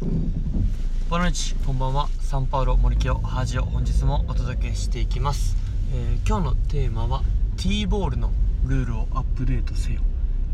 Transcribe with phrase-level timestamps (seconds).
[0.00, 2.08] ボナチこんばんは。
[2.20, 5.56] サンパウロ森清ハジオ本日もお届けしていきます、
[5.92, 7.22] えー、今日のテーマは
[7.56, 8.32] T ボールの
[8.66, 10.00] ルールをアップデートせよ。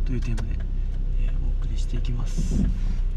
[0.04, 0.48] というテーマで、
[1.22, 2.62] えー、お送りしていきます、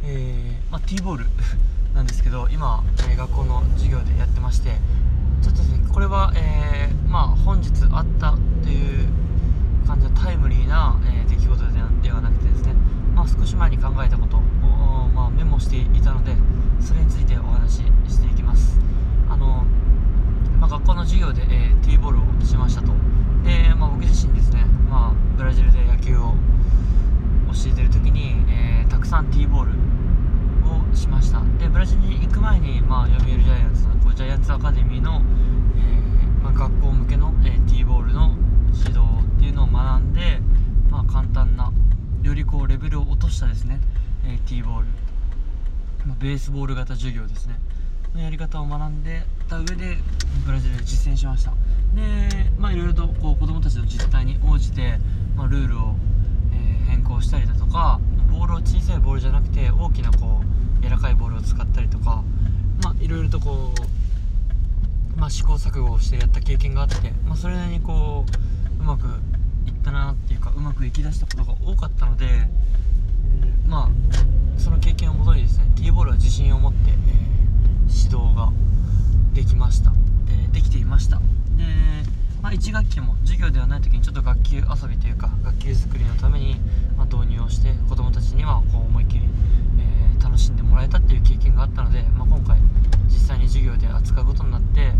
[0.05, 1.25] えー、まあ、T ボール
[1.93, 4.77] なんですけど今、え学校の授業でやってまして
[5.41, 9.09] ちょっとですねこれは、えまあ、本日あったという
[9.85, 11.63] 感じのタイムリーな、え出来事
[12.01, 12.73] ではなくてですね、
[13.13, 14.32] まあ、少し前に考えたこと
[15.53, 16.35] を、していたので
[16.79, 18.77] それについてお話ししていきます。
[19.29, 19.65] あの、
[20.59, 22.87] まあ、学校の授業で、えー、ティーボールをしましたと。
[23.43, 26.33] で、まあ、僕自身ですね、まあ、ブラジルで野球を
[27.47, 31.41] 教えてる時に、えー、たくさんティーボールをしました。
[31.59, 35.21] でブラジルに行く前に、まあ、読売ジャイアンツのジャイアンツアカデミーの、
[35.77, 38.35] えー、まあ、学校向けの、えー、ティーボールの
[38.73, 40.39] 指導っていうのを学んで、
[40.89, 41.71] まあ、簡単な
[42.21, 43.79] よりこうレベルを落としたですね、
[44.25, 44.87] えー、ティーボール。
[46.05, 47.59] ま、ベースボール型授業ですね。
[48.13, 49.97] のやり方を学んでた上で
[50.45, 51.51] ブラジルで実践しました。
[51.95, 54.99] でまあいろいろとこう子供たちの実態に応じて、
[55.35, 55.95] まあ、ルールを、
[56.53, 57.99] えー、変更したりだとか
[58.31, 60.41] ボールを小さいボールじゃなくて大きなこ
[60.79, 62.23] う柔らかいボールを使ったりとか
[62.83, 63.73] まあいろいろとこ
[65.15, 66.95] う、まあ、試行錯誤をしてやった経験があって、
[67.25, 68.25] まあ、それなりにこ
[68.79, 69.07] ううまく
[69.67, 72.25] いったなっていうかうまくいきだしたことが多かったので、
[73.67, 76.95] まあその経験をもとにですね T ボールは自信を持って、えー、
[78.05, 78.51] 指導が
[79.33, 79.91] できました。
[80.25, 81.17] でできていました。
[81.17, 81.23] で、
[82.41, 86.55] まあ、1学期も授業ではない時にちょっと学級遊びというか学級作りのために、
[86.97, 89.25] まあ、導入をして子どもたちにはこう思いっきり、
[89.79, 92.57] えー、楽しんでもらえたっていう経験があったので、まあ、今回
[93.07, 94.91] 実際に授業で扱うことになって、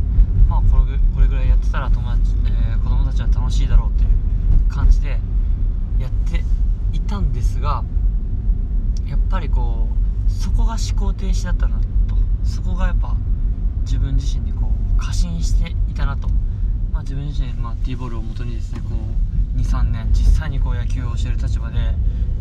[0.48, 5.20] まあ、このこれぐらいやってたら友達、えー、子どもたちは楽しいだろうという感じで
[6.00, 6.44] やって
[6.92, 7.84] いたんですが
[9.14, 9.88] やっぱりこ
[10.28, 12.16] うそこが思考停止だったなと。
[12.44, 13.16] そこがやっぱ
[13.84, 16.28] 自分自身にこう過信していたなと、
[16.92, 18.90] まあ、自分自身、まあ、T ボールをもとにですねこ
[19.56, 21.78] う23年実際にこう野球を教える立場で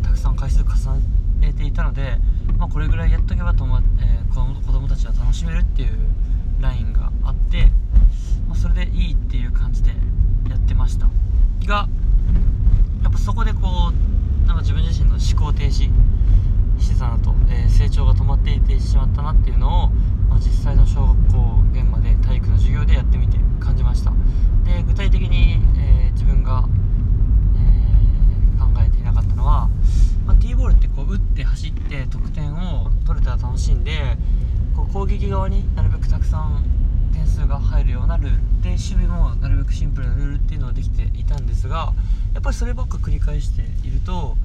[0.01, 0.67] たくさん回数重
[1.39, 2.17] ねていたので、
[2.57, 5.97] まあ、これぐらいやっとけばとも、えー、子供子供たちは楽しめるっていう
[6.59, 7.67] ラインがあって、
[8.47, 9.91] まあ、それでいいっていう感じで
[10.49, 11.07] やってました。
[11.67, 11.87] が
[13.03, 14.22] やっぱそこでこう
[14.63, 15.91] 自分自身の思考停止
[16.79, 19.89] してたなと、えー、成長が止まっていてしまったなっていうのを、
[20.29, 24.13] まあ、実際の小学校現場で体育の授業でやってみて感じました。
[24.63, 26.63] で具体的に、えー、自分が、
[27.57, 29.69] えー、考えていなかったのは、
[30.25, 34.17] まあ、T ボールってこう打って走って得点を取れたら楽しいんで
[34.75, 36.63] こう攻撃側になるべくたくさん
[37.13, 41.93] 点数が入るようなルールで守備もなるべくシンプルなルールっていうのはできていたんですが
[42.33, 44.37] やっぱりそればっか繰り返していると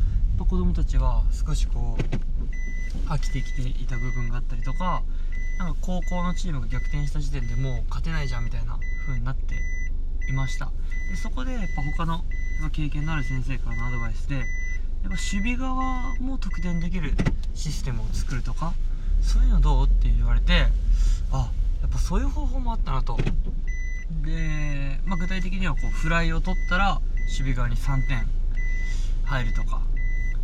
[0.44, 5.02] 子供たちは少しこう飽きてきていた部分があったりとか
[5.58, 9.54] なんか高校のチームが逆転した時点でもう勝てないじゃんみたいな風になって
[10.28, 10.70] いました。
[11.10, 12.22] でそこでやっぱ他の
[12.72, 14.44] 経験のある先生からのアドバイスでやっ
[15.04, 17.12] ぱ守備側も得点できる
[17.54, 18.74] システムを作るとか
[19.22, 20.66] そういうのどうって言われて
[21.32, 21.50] あ
[21.80, 23.16] やっぱそういう方法もあったなと。
[24.24, 28.26] で、まあ、具体的にはこうフライを取ったら守備側に3点
[29.24, 29.82] 入るとか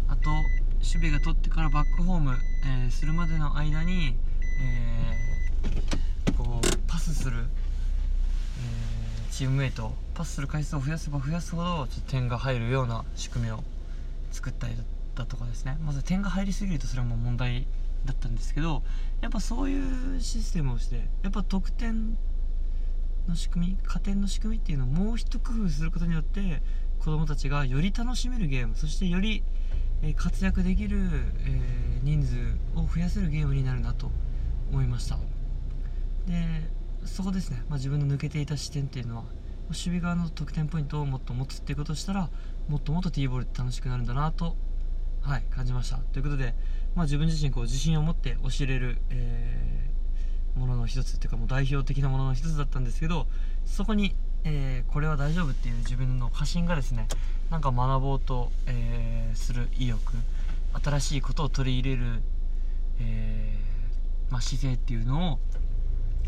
[0.08, 4.16] あと守備が取ってからバックホーム、えー、するまでの間に、
[4.60, 13.64] えー、こうパスする、えー、チームメイトパスする回数を増やせば増やすほどちょっと点が入るような仕組みを
[14.30, 14.74] 作ったり
[15.14, 15.78] だとかですね。
[15.84, 17.66] まず点が入りすぎるとそれはもう問題
[18.04, 18.82] だったんですけど
[19.20, 22.16] やっぱそういうシステムをしてやっぱ得点
[23.28, 26.62] の仕組み加点の仕組みっていうのをもう一工夫することによって
[26.98, 29.42] 子どもたちがより楽しめるゲームそしてより
[30.06, 30.98] え活躍できる、
[31.46, 32.36] え人数
[32.78, 34.10] を増やせるゲームになるなと
[34.70, 35.16] 思いました。
[36.26, 36.70] で
[37.06, 39.24] そこですね、まあ、自分の抜けていた視点っていうのは
[39.68, 42.30] 守備側の得点ポイントをもっと持つっていうことをしたら
[42.68, 44.56] もっともっと T ボールって楽しくなるんだなと、
[45.22, 45.96] はい、感じました。
[45.96, 46.54] ということで、
[46.94, 53.26] まあ、自分自身こう自信を持って教えれる、えー、ものの一つっていうかもう代表的なものの一つだったんですけど
[53.64, 54.14] そこに
[54.44, 57.08] えー、これは大丈夫っていう自分の過信がですね
[57.50, 60.00] なんか学ぼうと、えー、する意欲
[60.82, 62.20] 新しいことを取り入れる、
[63.00, 65.38] えー、まあ、姿勢っていうのを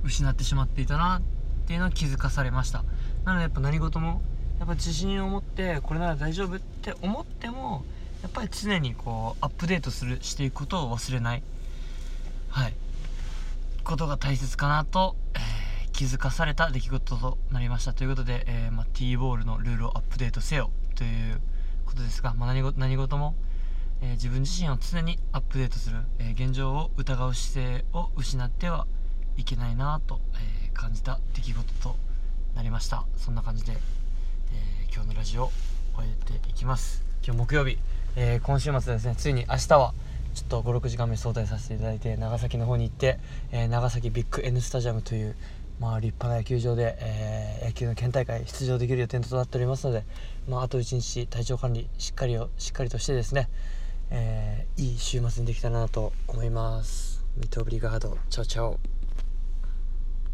[0.05, 2.85] 失ってしまっていたなっていうのを気づかされました。
[3.25, 4.23] なのでやっぱ何事も
[4.61, 7.85] やっぱ自信を持ってこれなら大丈夫って思っても
[8.23, 11.43] やっぱり常にこうアップデートするしていくことを忘れない。
[12.49, 12.75] はい。
[13.85, 15.56] ことが大切かなと、えー
[15.97, 17.95] 気づかされた出来事となりました。
[17.95, 21.41] ということで、えー、まあ、T ボールのルールをアップデートせよという
[21.87, 23.35] ことですが、まあ、何事も、
[24.03, 28.87] えー自分自身を常にアップデートする、えー現状を疑う姿勢を失っては
[29.39, 31.97] いけないなと、え感じた出来事と
[32.55, 33.07] なりました。
[33.17, 33.77] そんな感じで、え
[34.93, 35.53] 今日のラジオを
[35.95, 37.07] 終えていきます。
[37.25, 37.79] 今日木曜日、
[38.17, 39.95] え今週末ですねついに明日は
[40.35, 43.19] ちょっと56時間目招待させていただいて長崎の方に行って、
[43.51, 45.35] えー長崎ビッグ N スタジアムという
[45.79, 50.05] まあ、立派な野球場で、えー野球の県大会出場できる予定となっておりますので、
[50.49, 53.49] まあ、あと1日体調管理しっかりをしっかりとしてですね、
[54.11, 57.25] えーいい週末にできたらなと思います。
[57.37, 58.96] ミトブリガードチャオチャオ